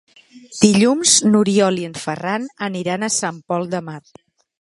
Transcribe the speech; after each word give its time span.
Dilluns 0.61 1.11
n'Oriol 1.33 1.77
i 1.81 1.85
en 1.89 1.93
Ferran 2.05 2.47
aniran 2.69 3.05
a 3.05 3.11
Sant 3.17 3.39
Pol 3.53 3.69
de 3.75 3.83
Mar. 3.91 4.01